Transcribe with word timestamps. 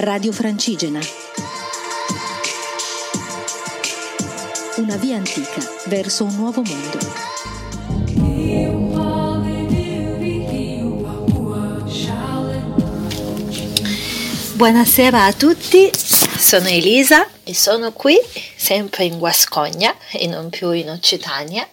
Radio 0.00 0.30
Francigena. 0.30 1.00
Una 4.76 4.96
via 4.96 5.16
antica 5.16 5.60
verso 5.86 6.22
un 6.22 6.36
nuovo 6.36 6.62
mondo. 6.62 6.98
Buonasera 14.54 15.24
a 15.24 15.32
tutti, 15.32 15.90
sono 15.92 16.68
Elisa 16.68 17.26
e 17.42 17.52
sono 17.52 17.90
qui 17.90 18.16
sempre 18.54 19.02
in 19.02 19.18
Guascogna 19.18 19.92
e 20.12 20.28
non 20.28 20.48
più 20.48 20.70
in 20.70 20.90
Occitania, 20.90 21.68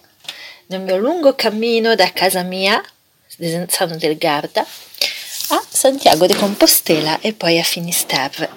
nel 0.66 0.80
mio 0.80 0.96
lungo 0.96 1.36
cammino 1.36 1.94
da 1.94 2.10
casa 2.12 2.42
mia, 2.42 2.82
Desenzano 3.36 3.96
del 3.96 4.16
Garda, 4.16 4.66
a 5.48 5.62
Santiago 5.68 6.26
de 6.26 6.34
Compostela 6.34 7.20
e 7.20 7.32
poi 7.32 7.58
a 7.58 7.62
Finisterre. 7.62 8.48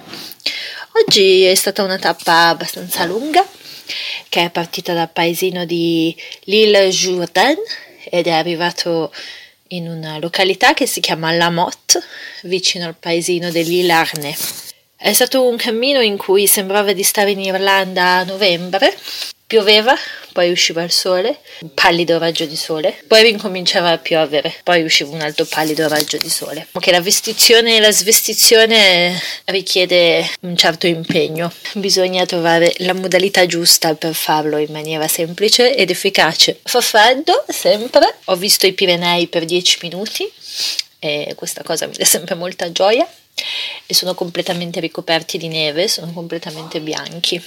Oggi 0.93 1.43
è 1.43 1.53
stata 1.53 1.83
una 1.83 1.99
tappa 1.99 2.47
abbastanza 2.47 3.05
lunga 3.05 3.45
che 4.27 4.45
è 4.45 4.49
partita 4.49 4.93
dal 4.93 5.09
paesino 5.11 5.65
di 5.65 6.15
Lille 6.45 6.89
Jourdain 6.89 7.57
ed 8.09 8.27
è 8.27 8.31
arrivato 8.31 9.13
in 9.69 9.87
una 9.87 10.17
località 10.17 10.73
che 10.73 10.87
si 10.87 10.99
chiama 10.99 11.31
La 11.31 11.51
Motte, 11.51 12.01
vicino 12.43 12.85
al 12.85 12.95
paesino 12.95 13.51
dell'Île 13.51 13.91
Arnais. 13.91 14.68
È 15.01 15.13
stato 15.13 15.47
un 15.47 15.55
cammino 15.55 16.01
in 16.01 16.17
cui 16.17 16.45
sembrava 16.45 16.91
di 16.91 17.03
stare 17.03 17.31
in 17.31 17.39
Irlanda 17.39 18.17
a 18.17 18.23
novembre, 18.25 18.93
pioveva, 19.47 19.95
poi 20.33 20.51
usciva 20.51 20.83
il 20.83 20.91
sole, 20.91 21.39
un 21.61 21.73
pallido 21.73 22.17
raggio 22.17 22.43
di 22.43 22.57
sole, 22.57 23.01
poi 23.07 23.23
ricominciava 23.23 23.91
a 23.91 23.97
piovere, 23.97 24.53
poi 24.61 24.83
usciva 24.83 25.11
un 25.11 25.21
altro 25.21 25.45
pallido 25.45 25.87
raggio 25.87 26.17
di 26.17 26.29
sole. 26.29 26.67
Che 26.77 26.91
la 26.91 26.99
vestizione 26.99 27.77
e 27.77 27.79
la 27.79 27.93
svestizione 27.93 29.17
richiede 29.45 30.29
un 30.41 30.57
certo 30.57 30.85
impegno, 30.85 31.49
bisogna 31.75 32.25
trovare 32.25 32.73
la 32.79 32.93
modalità 32.93 33.45
giusta 33.45 33.95
per 33.95 34.13
farlo 34.13 34.57
in 34.57 34.71
maniera 34.73 35.07
semplice 35.07 35.77
ed 35.77 35.91
efficace. 35.91 36.59
Fa 36.61 36.81
freddo 36.81 37.45
sempre, 37.47 38.17
ho 38.25 38.35
visto 38.35 38.67
i 38.67 38.73
Pirenei 38.73 39.27
per 39.27 39.45
10 39.45 39.77
minuti 39.81 40.29
e 40.99 41.31
questa 41.37 41.63
cosa 41.63 41.87
mi 41.87 41.93
dà 41.95 42.03
sempre 42.03 42.35
molta 42.35 42.69
gioia 42.73 43.07
e 43.91 43.95
sono 43.95 44.13
completamente 44.13 44.79
ricoperti 44.79 45.39
di 45.39 45.47
neve, 45.47 45.87
sono 45.87 46.11
completamente 46.13 46.79
bianchi. 46.79 47.43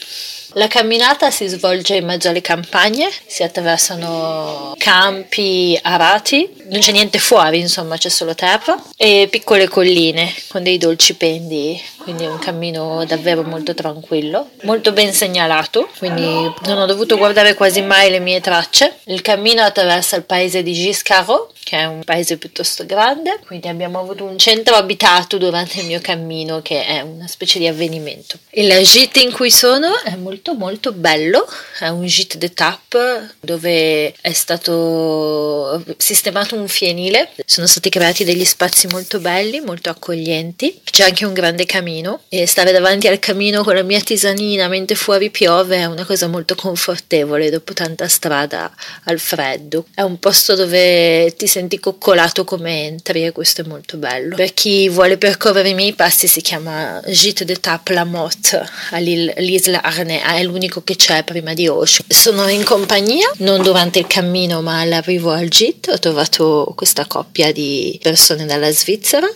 La 0.54 0.66
camminata 0.66 1.30
si 1.30 1.46
svolge 1.46 1.94
in 1.94 2.04
mezzo 2.04 2.28
alle 2.28 2.40
campagne, 2.40 3.08
si 3.26 3.44
attraversano 3.44 4.74
campi 4.76 5.78
arati, 5.80 6.50
non 6.72 6.80
c'è 6.80 6.92
niente 6.92 7.18
fuori, 7.18 7.60
insomma, 7.60 7.96
c'è 7.96 8.08
solo 8.08 8.34
terra 8.34 8.82
e 8.96 9.28
piccole 9.30 9.68
colline 9.68 10.34
con 10.48 10.62
dei 10.62 10.78
dolci 10.78 11.14
pendi, 11.14 11.80
quindi 11.98 12.24
è 12.24 12.28
un 12.28 12.38
cammino 12.38 13.04
davvero 13.04 13.42
molto 13.42 13.74
tranquillo, 13.74 14.50
molto 14.62 14.92
ben 14.92 15.12
segnalato, 15.12 15.88
quindi 15.98 16.24
non 16.64 16.78
ho 16.78 16.86
dovuto 16.86 17.16
guardare 17.18 17.54
quasi 17.54 17.82
mai 17.82 18.10
le 18.10 18.20
mie 18.20 18.40
tracce. 18.40 19.00
Il 19.04 19.20
cammino 19.20 19.62
attraversa 19.62 20.16
il 20.16 20.24
paese 20.24 20.62
di 20.62 20.72
Giscaro, 20.72 21.52
che 21.62 21.78
è 21.78 21.84
un 21.84 22.02
paese 22.04 22.38
piuttosto 22.38 22.84
grande, 22.86 23.38
quindi 23.46 23.68
abbiamo 23.68 24.00
avuto 24.00 24.24
un 24.24 24.38
centro 24.38 24.74
abitato 24.74 25.38
durante 25.38 25.80
il 25.80 25.86
mio 25.86 26.00
cammino 26.00 26.60
che 26.62 26.84
è 26.84 27.02
una 27.02 27.26
specie 27.26 27.58
di 27.58 27.66
avvenimento. 27.66 28.38
Il 28.50 28.72
gite 28.82 29.20
in 29.20 29.30
cui 29.30 29.50
sono 29.50 30.00
è 30.02 30.16
molto 30.16 30.54
molto 30.54 30.92
bello, 30.92 31.46
è 31.78 31.88
un 31.88 32.04
gite 32.06 32.38
d'étape 32.38 33.36
dove 33.40 34.14
è 34.20 34.32
stato 34.32 35.82
sistemato 35.98 36.56
un 36.56 36.61
fienile, 36.68 37.30
sono 37.44 37.66
stati 37.66 37.88
creati 37.88 38.24
degli 38.24 38.44
spazi 38.44 38.86
molto 38.88 39.18
belli, 39.20 39.60
molto 39.60 39.90
accoglienti, 39.90 40.80
c'è 40.84 41.04
anche 41.04 41.24
un 41.24 41.32
grande 41.32 41.64
camino 41.64 42.20
e 42.28 42.46
stare 42.46 42.72
davanti 42.72 43.08
al 43.08 43.18
camino 43.18 43.62
con 43.62 43.74
la 43.74 43.82
mia 43.82 44.00
tisanina 44.00 44.68
mentre 44.68 44.96
fuori 44.96 45.30
piove 45.30 45.76
è 45.76 45.84
una 45.84 46.04
cosa 46.04 46.26
molto 46.28 46.54
confortevole 46.54 47.50
dopo 47.50 47.72
tanta 47.72 48.08
strada 48.08 48.72
al 49.04 49.18
freddo. 49.18 49.86
È 49.94 50.02
un 50.02 50.18
posto 50.18 50.54
dove 50.54 51.34
ti 51.36 51.46
senti 51.46 51.80
coccolato 51.80 52.44
come 52.44 52.84
entri 52.84 53.24
e 53.24 53.32
questo 53.32 53.62
è 53.62 53.64
molto 53.64 53.96
bello. 53.96 54.36
Per 54.36 54.54
chi 54.54 54.88
vuole 54.88 55.18
percorrere 55.18 55.70
i 55.70 55.74
miei 55.74 55.92
passi 55.94 56.26
si 56.26 56.40
chiama 56.40 57.00
Gite 57.06 57.44
d'étape 57.44 57.92
La 57.92 58.04
Motte 58.04 58.62
all'Isla 58.90 59.82
Arnais, 59.82 60.40
è 60.40 60.42
l'unico 60.42 60.82
che 60.82 60.96
c'è 60.96 61.24
prima 61.24 61.54
di 61.54 61.68
Osho. 61.68 62.04
Sono 62.06 62.48
in 62.48 62.64
compagnia, 62.64 63.30
non 63.38 63.62
durante 63.62 63.98
il 63.98 64.06
cammino 64.06 64.60
ma 64.62 64.80
all'arrivo 64.80 65.30
al 65.30 65.48
gite, 65.48 65.92
ho 65.92 65.98
trovato 65.98 66.51
questa 66.74 67.06
coppia 67.06 67.52
di 67.52 67.98
persone 68.02 68.46
dalla 68.46 68.70
Svizzera 68.70 69.28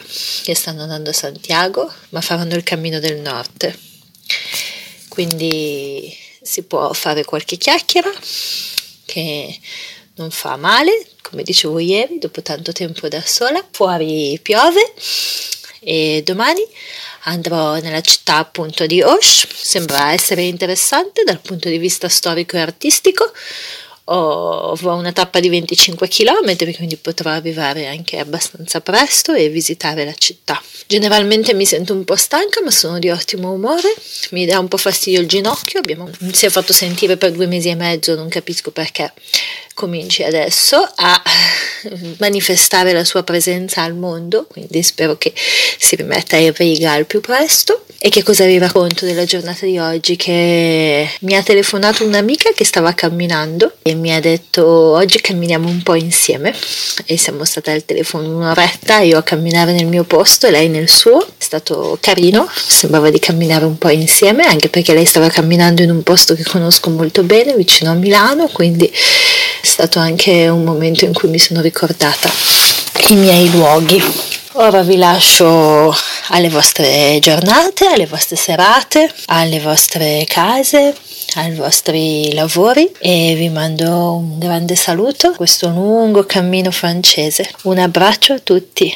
che 0.42 0.54
stanno 0.54 0.82
andando 0.82 1.10
a 1.10 1.14
Santiago 1.14 1.92
ma 2.10 2.20
faranno 2.20 2.54
il 2.54 2.62
cammino 2.62 2.98
del 3.00 3.18
nord. 3.20 3.78
Quindi 5.08 6.14
si 6.42 6.62
può 6.62 6.92
fare 6.92 7.24
qualche 7.24 7.56
chiacchiera 7.56 8.10
che 9.04 9.58
non 10.16 10.30
fa 10.30 10.56
male, 10.56 11.06
come 11.22 11.42
dicevo 11.42 11.78
ieri, 11.78 12.18
dopo 12.18 12.42
tanto 12.42 12.72
tempo 12.72 13.08
da 13.08 13.22
sola. 13.24 13.64
Fuori 13.70 14.38
piove 14.42 14.94
e 15.80 16.22
domani 16.24 16.62
andrò 17.24 17.76
nella 17.76 18.00
città 18.00 18.36
appunto 18.36 18.86
di 18.86 19.02
Osh. 19.02 19.46
Sembra 19.52 20.12
essere 20.12 20.42
interessante 20.42 21.24
dal 21.24 21.40
punto 21.40 21.68
di 21.68 21.78
vista 21.78 22.08
storico 22.08 22.56
e 22.56 22.60
artistico. 22.60 23.32
Avrò 24.08 24.94
una 24.94 25.12
tappa 25.12 25.40
di 25.40 25.48
25 25.48 26.06
km, 26.08 26.74
quindi 26.76 26.96
potrò 26.96 27.30
arrivare 27.30 27.86
anche 27.86 28.18
abbastanza 28.18 28.80
presto 28.80 29.32
e 29.32 29.48
visitare 29.48 30.04
la 30.04 30.14
città. 30.14 30.62
Generalmente 30.86 31.54
mi 31.54 31.66
sento 31.66 31.92
un 31.92 32.04
po' 32.04 32.14
stanca, 32.14 32.62
ma 32.62 32.70
sono 32.70 33.00
di 33.00 33.10
ottimo 33.10 33.50
umore. 33.50 33.92
Mi 34.30 34.46
dà 34.46 34.60
un 34.60 34.68
po' 34.68 34.76
fastidio 34.76 35.20
il 35.20 35.26
ginocchio, 35.26 35.80
abbiamo, 35.80 36.08
si 36.32 36.46
è 36.46 36.50
fatto 36.50 36.72
sentire 36.72 37.16
per 37.16 37.32
due 37.32 37.46
mesi 37.46 37.68
e 37.68 37.74
mezzo, 37.74 38.14
non 38.14 38.28
capisco 38.28 38.70
perché 38.70 39.12
cominci 39.74 40.22
adesso 40.22 40.88
a 40.94 41.22
manifestare 42.18 42.92
la 42.92 43.04
sua 43.04 43.24
presenza 43.24 43.82
al 43.82 43.94
mondo, 43.94 44.46
quindi 44.46 44.82
spero 44.82 45.16
che 45.18 45.32
si 45.34 45.96
rimetta 45.96 46.36
in 46.36 46.52
riga 46.54 46.92
al 46.92 47.06
più 47.06 47.20
presto. 47.20 47.85
E 47.98 48.10
che 48.10 48.22
cosa 48.22 48.44
vi 48.44 48.58
racconto 48.58 49.06
della 49.06 49.24
giornata 49.24 49.64
di 49.64 49.78
oggi? 49.78 50.16
Che 50.16 51.08
mi 51.20 51.34
ha 51.34 51.42
telefonato 51.42 52.04
un'amica 52.04 52.50
che 52.54 52.64
stava 52.64 52.92
camminando 52.92 53.72
e 53.80 53.94
mi 53.94 54.14
ha 54.14 54.20
detto 54.20 54.66
oggi 54.66 55.18
camminiamo 55.18 55.66
un 55.66 55.82
po' 55.82 55.94
insieme 55.94 56.54
e 57.06 57.16
siamo 57.16 57.44
state 57.46 57.70
al 57.70 57.86
telefono 57.86 58.36
un'oretta, 58.36 59.00
io 59.00 59.16
a 59.16 59.22
camminare 59.22 59.72
nel 59.72 59.86
mio 59.86 60.04
posto 60.04 60.46
e 60.46 60.50
lei 60.50 60.68
nel 60.68 60.90
suo. 60.90 61.26
È 61.26 61.42
stato 61.42 61.96
carino, 62.00 62.46
sembrava 62.54 63.08
di 63.08 63.18
camminare 63.18 63.64
un 63.64 63.78
po' 63.78 63.88
insieme, 63.88 64.44
anche 64.44 64.68
perché 64.68 64.92
lei 64.92 65.06
stava 65.06 65.30
camminando 65.30 65.80
in 65.82 65.90
un 65.90 66.02
posto 66.02 66.34
che 66.34 66.44
conosco 66.44 66.90
molto 66.90 67.22
bene, 67.22 67.54
vicino 67.54 67.92
a 67.92 67.94
Milano, 67.94 68.48
quindi 68.48 68.86
è 68.86 69.66
stato 69.66 69.98
anche 69.98 70.48
un 70.48 70.64
momento 70.64 71.06
in 71.06 71.14
cui 71.14 71.30
mi 71.30 71.38
sono 71.38 71.62
ricordata 71.62 72.30
i 73.08 73.14
miei 73.14 73.50
luoghi. 73.50 74.02
Ora 74.58 74.82
vi 74.82 74.96
lascio 74.96 75.94
alle 76.28 76.48
vostre 76.48 77.18
giornate, 77.20 77.86
alle 77.86 78.06
vostre 78.06 78.36
serate, 78.36 79.12
alle 79.26 79.60
vostre 79.60 80.24
case, 80.26 80.94
ai 81.34 81.54
vostri 81.54 82.32
lavori 82.32 82.90
e 82.98 83.34
vi 83.36 83.48
mando 83.48 84.14
un 84.14 84.38
grande 84.38 84.74
saluto, 84.76 85.32
questo 85.32 85.68
lungo 85.68 86.24
cammino 86.24 86.70
francese. 86.70 87.48
Un 87.62 87.78
abbraccio 87.78 88.34
a 88.34 88.38
tutti. 88.38 88.92